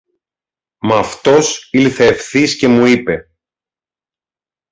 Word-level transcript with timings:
Μ' 0.81 0.91
αυτός 0.93 1.67
ήλθε 1.71 2.05
ευθύς 2.05 2.57
και 2.57 2.67
μου 2.67 2.85
είπε 2.85 3.29